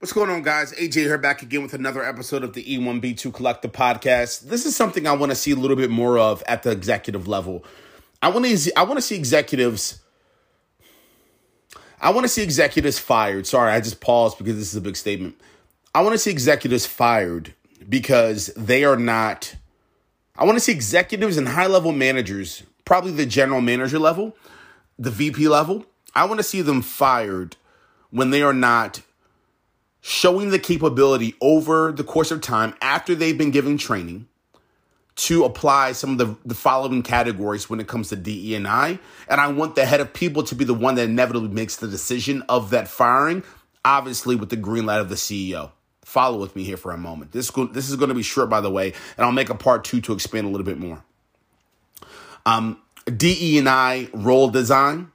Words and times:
What's 0.00 0.14
going 0.14 0.30
on, 0.30 0.40
guys? 0.40 0.72
AJ 0.72 0.94
here 0.94 1.18
back 1.18 1.42
again 1.42 1.60
with 1.60 1.74
another 1.74 2.02
episode 2.02 2.42
of 2.42 2.54
the 2.54 2.64
E1B2 2.64 3.34
Collective 3.34 3.70
podcast. 3.70 4.48
This 4.48 4.64
is 4.64 4.74
something 4.74 5.06
I 5.06 5.12
want 5.12 5.30
to 5.30 5.36
see 5.36 5.50
a 5.50 5.56
little 5.56 5.76
bit 5.76 5.90
more 5.90 6.18
of 6.18 6.42
at 6.48 6.62
the 6.62 6.70
executive 6.70 7.28
level. 7.28 7.62
I 8.22 8.30
want 8.30 8.46
to 8.46 8.72
I 8.78 8.84
want 8.84 8.96
to 8.96 9.02
see 9.02 9.14
executives 9.14 10.00
I 12.00 12.12
want 12.12 12.24
to 12.24 12.28
see 12.28 12.42
executives 12.42 12.98
fired. 12.98 13.46
Sorry, 13.46 13.70
I 13.70 13.80
just 13.80 14.00
paused 14.00 14.38
because 14.38 14.56
this 14.56 14.70
is 14.70 14.76
a 14.76 14.80
big 14.80 14.96
statement. 14.96 15.38
I 15.94 16.00
want 16.00 16.14
to 16.14 16.18
see 16.18 16.30
executives 16.30 16.86
fired 16.86 17.52
because 17.86 18.46
they 18.56 18.84
are 18.84 18.96
not 18.96 19.54
I 20.34 20.44
want 20.44 20.56
to 20.56 20.60
see 20.60 20.72
executives 20.72 21.36
and 21.36 21.46
high-level 21.46 21.92
managers, 21.92 22.62
probably 22.86 23.12
the 23.12 23.26
general 23.26 23.60
manager 23.60 23.98
level, 23.98 24.34
the 24.98 25.10
VP 25.10 25.46
level. 25.48 25.84
I 26.14 26.24
want 26.24 26.40
to 26.40 26.44
see 26.44 26.62
them 26.62 26.80
fired 26.80 27.58
when 28.08 28.30
they 28.30 28.40
are 28.40 28.54
not 28.54 29.02
showing 30.00 30.50
the 30.50 30.58
capability 30.58 31.34
over 31.40 31.92
the 31.92 32.04
course 32.04 32.30
of 32.30 32.40
time 32.40 32.74
after 32.80 33.14
they've 33.14 33.36
been 33.36 33.50
given 33.50 33.76
training 33.78 34.26
to 35.16 35.44
apply 35.44 35.92
some 35.92 36.12
of 36.12 36.18
the, 36.18 36.36
the 36.46 36.54
following 36.54 37.02
categories 37.02 37.68
when 37.68 37.78
it 37.80 37.86
comes 37.86 38.08
to 38.08 38.16
DE 38.16 38.54
and 38.54 38.66
I. 38.66 38.98
Want 39.28 39.74
the 39.74 39.84
head 39.84 40.00
of 40.00 40.14
people 40.14 40.42
to 40.44 40.54
be 40.54 40.64
the 40.64 40.74
one 40.74 40.94
that 40.94 41.08
inevitably 41.08 41.50
makes 41.50 41.76
the 41.76 41.88
decision 41.88 42.42
of 42.48 42.70
that 42.70 42.88
firing, 42.88 43.42
obviously 43.84 44.34
with 44.34 44.48
the 44.48 44.56
green 44.56 44.86
light 44.86 45.00
of 45.00 45.10
the 45.10 45.16
CEO. 45.16 45.72
Follow 46.02 46.40
with 46.40 46.56
me 46.56 46.64
here 46.64 46.78
for 46.78 46.92
a 46.92 46.96
moment. 46.96 47.32
This, 47.32 47.50
this 47.72 47.90
is 47.90 47.96
going 47.96 48.08
to 48.08 48.14
be 48.14 48.22
short, 48.22 48.48
by 48.48 48.60
the 48.60 48.70
way, 48.70 48.94
and 49.16 49.26
I'll 49.26 49.32
make 49.32 49.50
a 49.50 49.54
part 49.54 49.84
two 49.84 50.00
to 50.02 50.12
expand 50.12 50.46
a 50.46 50.50
little 50.50 50.64
bit 50.64 50.78
more. 50.78 51.04
Um, 52.46 52.80
DE 53.04 53.58
and 53.58 53.68
I 53.68 54.08
role 54.14 54.48
design 54.48 55.09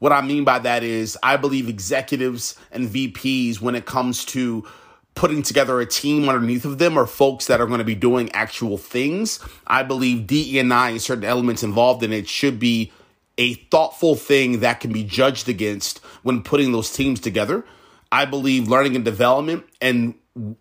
what 0.00 0.12
I 0.12 0.22
mean 0.22 0.44
by 0.44 0.58
that 0.58 0.82
is, 0.82 1.16
I 1.22 1.36
believe 1.36 1.68
executives 1.68 2.56
and 2.72 2.88
VPs, 2.88 3.60
when 3.60 3.74
it 3.74 3.86
comes 3.86 4.24
to 4.26 4.66
putting 5.14 5.42
together 5.42 5.78
a 5.80 5.86
team 5.86 6.28
underneath 6.28 6.64
of 6.64 6.78
them, 6.78 6.98
are 6.98 7.06
folks 7.06 7.46
that 7.46 7.60
are 7.60 7.66
going 7.66 7.78
to 7.78 7.84
be 7.84 7.94
doing 7.94 8.32
actual 8.32 8.78
things. 8.78 9.38
I 9.66 9.82
believe 9.82 10.26
DE&I 10.26 10.90
and 10.90 11.02
certain 11.02 11.24
elements 11.24 11.62
involved 11.62 12.02
in 12.02 12.12
it 12.12 12.28
should 12.28 12.58
be 12.58 12.92
a 13.36 13.54
thoughtful 13.54 14.16
thing 14.16 14.60
that 14.60 14.80
can 14.80 14.92
be 14.92 15.04
judged 15.04 15.48
against 15.48 15.98
when 16.22 16.42
putting 16.42 16.72
those 16.72 16.92
teams 16.92 17.20
together. 17.20 17.64
I 18.10 18.24
believe 18.24 18.68
learning 18.68 18.96
and 18.96 19.04
development 19.04 19.66
and 19.80 20.14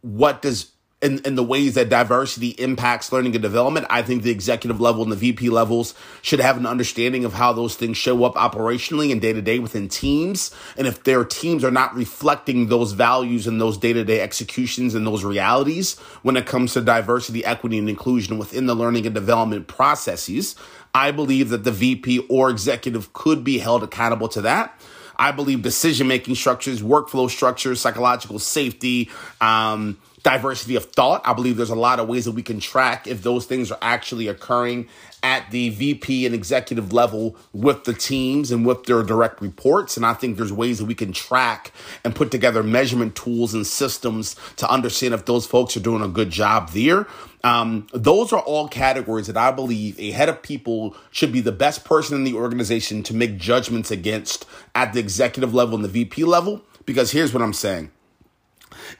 what 0.00 0.42
does 0.42 0.72
in 1.06 1.34
the 1.34 1.42
ways 1.42 1.74
that 1.74 1.88
diversity 1.88 2.50
impacts 2.50 3.12
learning 3.12 3.34
and 3.34 3.42
development, 3.42 3.86
I 3.90 4.02
think 4.02 4.22
the 4.22 4.30
executive 4.30 4.80
level 4.80 5.02
and 5.02 5.12
the 5.12 5.16
VP 5.16 5.50
levels 5.50 5.94
should 6.22 6.40
have 6.40 6.56
an 6.56 6.66
understanding 6.66 7.24
of 7.24 7.32
how 7.32 7.52
those 7.52 7.76
things 7.76 7.96
show 7.96 8.24
up 8.24 8.34
operationally 8.34 9.12
and 9.12 9.20
day 9.20 9.32
to 9.32 9.42
day 9.42 9.58
within 9.58 9.88
teams. 9.88 10.50
And 10.76 10.86
if 10.86 11.04
their 11.04 11.24
teams 11.24 11.64
are 11.64 11.70
not 11.70 11.94
reflecting 11.94 12.68
those 12.68 12.92
values 12.92 13.46
and 13.46 13.60
those 13.60 13.78
day 13.78 13.92
to 13.92 14.04
day 14.04 14.20
executions 14.20 14.94
and 14.94 15.06
those 15.06 15.24
realities 15.24 15.98
when 16.22 16.36
it 16.36 16.46
comes 16.46 16.72
to 16.74 16.80
diversity, 16.80 17.44
equity, 17.44 17.78
and 17.78 17.88
inclusion 17.88 18.38
within 18.38 18.66
the 18.66 18.74
learning 18.74 19.06
and 19.06 19.14
development 19.14 19.66
processes, 19.66 20.56
I 20.94 21.10
believe 21.10 21.50
that 21.50 21.64
the 21.64 21.72
VP 21.72 22.26
or 22.28 22.50
executive 22.50 23.12
could 23.12 23.44
be 23.44 23.58
held 23.58 23.82
accountable 23.82 24.28
to 24.28 24.40
that. 24.42 24.80
I 25.18 25.32
believe 25.32 25.62
decision 25.62 26.08
making 26.08 26.34
structures, 26.34 26.82
workflow 26.82 27.28
structures, 27.30 27.80
psychological 27.80 28.38
safety, 28.38 29.10
um, 29.40 29.98
diversity 30.26 30.74
of 30.74 30.86
thought. 30.86 31.22
I 31.24 31.34
believe 31.34 31.56
there's 31.56 31.70
a 31.70 31.76
lot 31.76 32.00
of 32.00 32.08
ways 32.08 32.24
that 32.24 32.32
we 32.32 32.42
can 32.42 32.58
track 32.58 33.06
if 33.06 33.22
those 33.22 33.46
things 33.46 33.70
are 33.70 33.78
actually 33.80 34.26
occurring 34.26 34.88
at 35.22 35.48
the 35.52 35.68
VP 35.68 36.26
and 36.26 36.34
executive 36.34 36.92
level 36.92 37.36
with 37.52 37.84
the 37.84 37.92
teams 37.94 38.50
and 38.50 38.66
with 38.66 38.86
their 38.86 39.04
direct 39.04 39.40
reports. 39.40 39.96
And 39.96 40.04
I 40.04 40.14
think 40.14 40.36
there's 40.36 40.52
ways 40.52 40.78
that 40.78 40.86
we 40.86 40.96
can 40.96 41.12
track 41.12 41.70
and 42.02 42.12
put 42.12 42.32
together 42.32 42.64
measurement 42.64 43.14
tools 43.14 43.54
and 43.54 43.64
systems 43.64 44.34
to 44.56 44.68
understand 44.68 45.14
if 45.14 45.26
those 45.26 45.46
folks 45.46 45.76
are 45.76 45.80
doing 45.80 46.02
a 46.02 46.08
good 46.08 46.30
job 46.30 46.70
there. 46.70 47.06
Um, 47.44 47.86
those 47.94 48.32
are 48.32 48.40
all 48.40 48.66
categories 48.66 49.28
that 49.28 49.36
I 49.36 49.52
believe 49.52 49.96
a 50.00 50.10
head 50.10 50.28
of 50.28 50.42
people 50.42 50.96
should 51.12 51.32
be 51.32 51.40
the 51.40 51.52
best 51.52 51.84
person 51.84 52.16
in 52.16 52.24
the 52.24 52.34
organization 52.34 53.04
to 53.04 53.14
make 53.14 53.38
judgments 53.38 53.92
against 53.92 54.44
at 54.74 54.92
the 54.92 54.98
executive 54.98 55.54
level 55.54 55.76
and 55.76 55.84
the 55.84 55.88
VP 55.88 56.24
level. 56.24 56.62
Because 56.84 57.12
here's 57.12 57.32
what 57.32 57.44
I'm 57.44 57.52
saying 57.52 57.92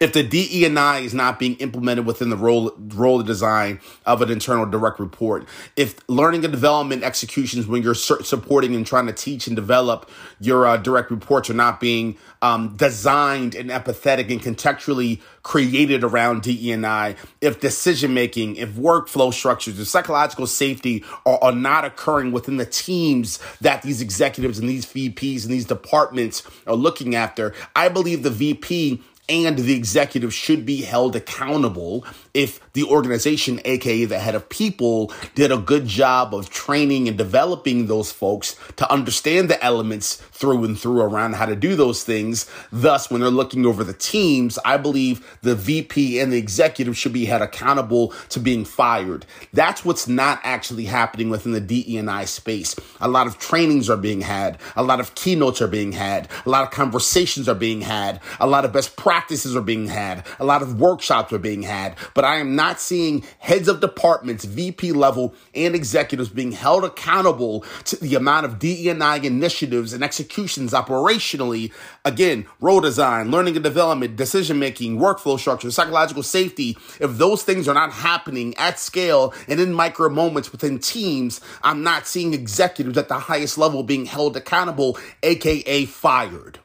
if 0.00 0.12
the 0.12 0.22
DE 0.22 0.64
and 0.64 0.78
I 0.78 1.00
is 1.00 1.14
not 1.14 1.38
being 1.38 1.56
implemented 1.56 2.06
within 2.06 2.30
the 2.30 2.36
role 2.36 2.72
role 2.94 3.22
design 3.22 3.80
of 4.04 4.22
an 4.22 4.30
internal 4.30 4.66
direct 4.66 5.00
report, 5.00 5.46
if 5.76 5.96
learning 6.08 6.44
and 6.44 6.52
development 6.52 7.02
executions 7.02 7.66
when 7.66 7.82
you're 7.82 7.94
supporting 7.94 8.74
and 8.74 8.86
trying 8.86 9.06
to 9.06 9.12
teach 9.12 9.46
and 9.46 9.56
develop 9.56 10.10
your 10.40 10.66
uh, 10.66 10.76
direct 10.76 11.10
reports 11.10 11.50
are 11.50 11.54
not 11.54 11.80
being 11.80 12.16
um, 12.42 12.76
designed 12.76 13.54
and 13.54 13.70
empathetic 13.70 14.30
and 14.30 14.40
contextually 14.40 15.20
created 15.42 16.04
around 16.04 16.42
DE 16.42 16.72
and 16.72 16.86
I, 16.86 17.16
if 17.40 17.60
decision 17.60 18.14
making, 18.14 18.56
if 18.56 18.70
workflow 18.70 19.32
structures, 19.32 19.78
if 19.78 19.88
psychological 19.88 20.46
safety 20.46 21.04
are, 21.24 21.38
are 21.42 21.52
not 21.52 21.84
occurring 21.84 22.32
within 22.32 22.56
the 22.56 22.66
teams 22.66 23.38
that 23.60 23.82
these 23.82 24.00
executives 24.00 24.58
and 24.58 24.68
these 24.68 24.86
VPs 24.86 25.44
and 25.44 25.52
these 25.52 25.64
departments 25.64 26.42
are 26.66 26.74
looking 26.74 27.14
after, 27.14 27.54
I 27.74 27.88
believe 27.88 28.22
the 28.22 28.30
VP 28.30 29.02
and 29.28 29.58
the 29.58 29.74
executive 29.74 30.32
should 30.32 30.64
be 30.64 30.82
held 30.82 31.16
accountable 31.16 32.04
if 32.32 32.60
the 32.74 32.84
organization, 32.84 33.60
aka 33.64 34.04
the 34.04 34.18
head 34.18 34.34
of 34.34 34.48
people, 34.48 35.12
did 35.34 35.50
a 35.50 35.56
good 35.56 35.86
job 35.86 36.34
of 36.34 36.50
training 36.50 37.08
and 37.08 37.16
developing 37.16 37.86
those 37.86 38.12
folks 38.12 38.56
to 38.76 38.90
understand 38.92 39.48
the 39.48 39.62
elements 39.64 40.16
through 40.16 40.64
and 40.64 40.78
through 40.78 41.00
around 41.00 41.34
how 41.34 41.46
to 41.46 41.56
do 41.56 41.74
those 41.74 42.04
things. 42.04 42.48
Thus, 42.70 43.10
when 43.10 43.22
they're 43.22 43.30
looking 43.30 43.64
over 43.64 43.82
the 43.82 43.94
teams, 43.94 44.58
I 44.64 44.76
believe 44.76 45.38
the 45.42 45.54
VP 45.54 46.20
and 46.20 46.30
the 46.30 46.36
executive 46.36 46.96
should 46.96 47.14
be 47.14 47.24
held 47.24 47.42
accountable 47.42 48.12
to 48.28 48.38
being 48.38 48.64
fired. 48.64 49.24
That's 49.52 49.84
what's 49.84 50.06
not 50.06 50.40
actually 50.44 50.84
happening 50.84 51.30
within 51.30 51.52
the 51.52 51.60
DE&I 51.60 52.26
space. 52.26 52.76
A 53.00 53.08
lot 53.08 53.26
of 53.26 53.38
trainings 53.38 53.88
are 53.88 53.96
being 53.96 54.20
had, 54.20 54.58
a 54.76 54.82
lot 54.82 55.00
of 55.00 55.14
keynotes 55.14 55.62
are 55.62 55.68
being 55.68 55.92
had, 55.92 56.28
a 56.44 56.50
lot 56.50 56.64
of 56.64 56.70
conversations 56.70 57.48
are 57.48 57.54
being 57.54 57.80
had, 57.80 58.20
a 58.38 58.46
lot 58.46 58.64
of 58.64 58.72
best 58.72 58.96
practices 58.96 59.15
practices 59.16 59.56
are 59.56 59.62
being 59.62 59.86
had, 59.86 60.26
a 60.38 60.44
lot 60.44 60.60
of 60.60 60.78
workshops 60.78 61.32
are 61.32 61.38
being 61.38 61.62
had, 61.62 61.96
but 62.12 62.22
I 62.22 62.36
am 62.36 62.54
not 62.54 62.78
seeing 62.78 63.24
heads 63.38 63.66
of 63.66 63.80
departments, 63.80 64.44
VP 64.44 64.92
level, 64.92 65.34
and 65.54 65.74
executives 65.74 66.28
being 66.28 66.52
held 66.52 66.84
accountable 66.84 67.64
to 67.84 67.96
the 67.96 68.14
amount 68.14 68.44
of 68.44 68.58
DE&I 68.58 69.16
initiatives 69.16 69.94
and 69.94 70.04
executions 70.04 70.72
operationally. 70.72 71.72
Again, 72.04 72.44
role 72.60 72.82
design, 72.82 73.30
learning 73.30 73.56
and 73.56 73.64
development, 73.64 74.16
decision 74.16 74.58
making, 74.58 74.98
workflow 74.98 75.38
structure, 75.38 75.70
psychological 75.70 76.22
safety. 76.22 76.76
If 77.00 77.16
those 77.16 77.42
things 77.42 77.66
are 77.68 77.74
not 77.74 77.92
happening 77.92 78.54
at 78.58 78.78
scale 78.78 79.32
and 79.48 79.58
in 79.58 79.72
micro 79.72 80.10
moments 80.10 80.52
within 80.52 80.78
teams, 80.78 81.40
I'm 81.62 81.82
not 81.82 82.06
seeing 82.06 82.34
executives 82.34 82.98
at 82.98 83.08
the 83.08 83.18
highest 83.18 83.56
level 83.56 83.82
being 83.82 84.04
held 84.04 84.36
accountable, 84.36 84.98
aka 85.22 85.86
fired. 85.86 86.58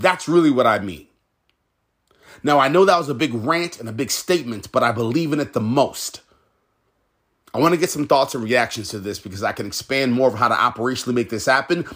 That's 0.00 0.26
really 0.28 0.50
what 0.50 0.66
I 0.66 0.80
mean. 0.80 1.06
Now, 2.44 2.58
I 2.58 2.68
know 2.68 2.84
that 2.84 2.98
was 2.98 3.08
a 3.08 3.14
big 3.14 3.34
rant 3.34 3.80
and 3.80 3.88
a 3.88 3.92
big 3.92 4.10
statement, 4.10 4.70
but 4.70 4.82
I 4.82 4.92
believe 4.92 5.32
in 5.32 5.40
it 5.40 5.54
the 5.54 5.60
most. 5.60 6.20
I 7.54 7.58
want 7.58 7.72
to 7.72 7.80
get 7.80 7.90
some 7.90 8.06
thoughts 8.06 8.34
and 8.34 8.44
reactions 8.44 8.90
to 8.90 8.98
this 8.98 9.18
because 9.18 9.42
I 9.42 9.52
can 9.52 9.66
expand 9.66 10.12
more 10.12 10.28
of 10.28 10.34
how 10.34 10.48
to 10.48 10.54
operationally 10.54 11.14
make 11.14 11.30
this 11.30 11.46
happen 11.46 11.86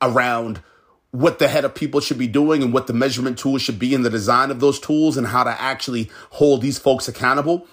around 0.00 0.62
what 1.10 1.38
the 1.38 1.48
head 1.48 1.64
of 1.64 1.74
people 1.74 2.00
should 2.00 2.18
be 2.18 2.28
doing 2.28 2.62
and 2.62 2.72
what 2.72 2.86
the 2.86 2.92
measurement 2.92 3.38
tools 3.38 3.60
should 3.60 3.78
be 3.78 3.92
in 3.92 4.02
the 4.02 4.10
design 4.10 4.50
of 4.50 4.60
those 4.60 4.78
tools 4.78 5.16
and 5.16 5.26
how 5.26 5.44
to 5.44 5.60
actually 5.60 6.10
hold 6.30 6.62
these 6.62 6.78
folks 6.78 7.08
accountable 7.08 7.66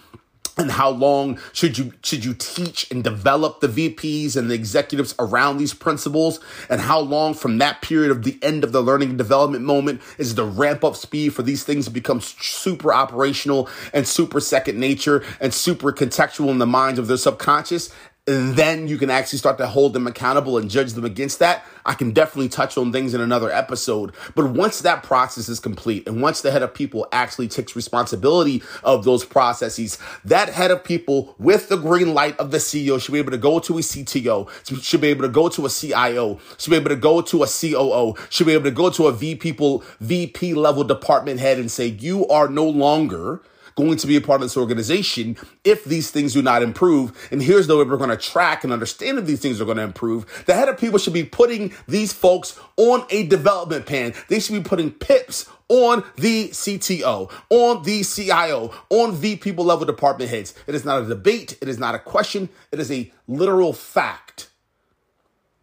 and 0.58 0.72
how 0.72 0.90
long 0.90 1.40
should 1.54 1.78
you 1.78 1.94
should 2.04 2.26
you 2.26 2.34
teach 2.34 2.90
and 2.92 3.04
develop 3.04 3.60
the 3.60 3.68
VPs 3.68 4.36
and 4.36 4.50
the 4.50 4.56
executives 4.56 5.16
around 5.20 5.58
these 5.58 5.74
principles? 5.74 6.40
And 6.70 6.82
how 6.82 7.00
long 7.00 7.34
from 7.34 7.58
that 7.60 7.82
period 7.82 8.12
of 8.12 8.24
the 8.24 8.38
end 8.42 8.64
of 8.64 8.72
the 8.72 8.82
learning 8.82 9.10
and 9.10 9.18
development 9.18 9.64
moment 9.64 10.02
is 10.18 10.36
the 10.36 10.46
ramp 10.46 10.84
up 10.84 10.96
speed 10.96 11.34
for 11.34 11.44
these 11.44 11.64
things 11.64 11.86
to 11.86 11.92
become 11.92 12.22
super 12.22 12.94
operational 12.94 13.70
and 13.94 14.08
super 14.08 14.40
second 14.40 14.80
nature 14.80 15.24
and 15.40 15.54
super 15.54 15.92
contextual 15.92 16.50
in 16.50 16.58
the 16.58 16.66
minds 16.66 17.00
of 17.00 17.08
their 17.08 17.18
subconscious 17.18 17.94
and 18.30 18.56
then 18.56 18.88
you 18.88 18.98
can 18.98 19.10
actually 19.10 19.40
start 19.40 19.58
to 19.58 19.68
hold 19.68 19.94
them 19.94 20.08
accountable 20.08 20.58
and 20.58 20.70
judge 20.70 20.94
them 20.94 21.04
against 21.04 21.40
that. 21.40 21.66
I 21.86 21.94
can 21.94 22.12
definitely 22.12 22.50
touch 22.50 22.78
on 22.78 22.92
things 22.92 23.14
in 23.14 23.22
another 23.22 23.52
episode. 23.52 24.14
But 24.36 24.52
once 24.52 24.82
that 24.82 25.04
process 25.04 25.50
is 25.50 25.60
complete 25.60 26.08
and 26.08 26.22
once 26.22 26.42
the 26.42 26.52
head 26.52 26.62
of 26.62 26.74
people 26.74 27.08
actually 27.12 27.48
takes 27.48 27.76
responsibility 27.76 28.62
of 28.84 29.04
those 29.04 29.26
processes, 29.26 29.98
that 30.24 30.50
head 30.50 30.72
of 30.72 30.84
people 30.84 31.36
with 31.40 31.68
the 31.70 31.78
green 31.78 32.14
light 32.14 32.38
of 32.40 32.52
the 32.52 32.60
CEO 32.60 33.02
should 33.02 33.14
be 33.14 33.20
able 33.20 33.32
to 33.32 33.38
go 33.38 33.60
to 33.60 33.78
a 33.80 33.82
CTO, 33.82 34.48
should 34.84 35.02
be 35.02 35.08
able 35.10 35.24
to 35.24 35.30
go 35.30 35.50
to 35.50 35.66
a 35.66 35.70
CIO, 35.70 36.40
should 36.58 36.70
be 36.70 36.78
able 36.78 36.90
to 36.90 36.96
go 36.96 37.22
to 37.22 37.44
a 37.44 37.48
COO, 37.48 38.16
should 38.30 38.48
be 38.48 38.54
able 38.54 38.66
to 38.66 38.72
go 38.72 38.90
to 38.90 39.08
a 39.08 39.12
VP 39.12 39.40
people, 39.40 39.84
VP 40.00 40.54
level 40.54 40.84
department 40.84 41.40
head 41.40 41.58
and 41.58 41.72
say, 41.72 41.88
you 41.88 42.28
are 42.28 42.48
no 42.48 42.68
longer 42.70 43.42
going 43.76 43.98
to 43.98 44.08
be 44.08 44.16
a 44.16 44.22
part 44.22 44.42
of 44.42 44.46
this 44.46 44.58
organization 44.58 45.38
if 45.64 45.84
these 45.84 46.12
things 46.12 46.34
do 46.34 46.42
not 46.42 46.64
improve. 46.64 47.30
And 47.32 47.42
here's 47.42 47.68
the 47.68 47.78
way 47.78 47.84
we're 47.84 47.98
going 47.98 48.10
to 48.10 48.18
track 48.18 48.64
and 48.64 48.74
understand 48.74 49.20
if 49.20 49.26
these 49.26 49.40
things 49.40 49.60
are 49.62 49.66
going 49.66 49.78
to 49.78 49.84
improve. 49.84 50.44
The 50.46 50.54
head 50.54 50.70
of 50.70 50.78
people 50.78 51.00
should 51.00 51.14
be 51.14 51.24
putting 51.24 51.74
these 51.88 52.14
folks 52.14 52.60
on 52.78 53.06
a 53.10 53.28
development 53.28 53.86
plan. 53.86 54.14
They 54.28 54.40
should 54.40 54.62
be 54.62 54.68
putting 54.68 54.92
PIPs 54.92 55.50
on 55.70 56.04
the 56.16 56.50
CTO, 56.50 57.32
on 57.50 57.84
the 57.84 58.04
CIO, 58.04 58.74
on 58.90 59.22
the 59.22 59.36
people 59.38 59.66
level 59.66 59.86
department 59.86 60.30
heads. 60.30 60.56
It 60.68 60.76
is 60.76 60.84
not 60.84 61.04
a 61.04 61.06
debate. 61.06 61.58
It 61.62 61.70
is 61.70 61.78
not 61.78 61.96
a 61.96 62.00
question. 62.00 62.50
It 62.72 62.80
is 62.80 62.92
a 62.92 63.12
literal 63.28 63.72
fact. 63.72 64.50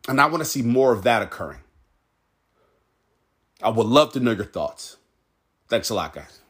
And 0.08 0.20
I 0.20 0.26
want 0.26 0.42
to 0.42 0.48
see 0.48 0.62
more 0.62 0.92
of 0.92 1.02
that 1.02 1.22
occurring. 1.22 1.58
I 3.62 3.70
would 3.70 3.86
love 3.86 4.12
to 4.12 4.20
know 4.20 4.32
your 4.32 4.44
thoughts. 4.44 4.96
Thanks 5.68 5.90
a 5.90 5.94
lot, 5.94 6.14
guys. 6.14 6.40